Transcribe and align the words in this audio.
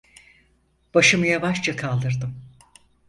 Başımı 0.93 1.27
yavaşça 1.27 1.75
kaldırdım. 1.75 2.35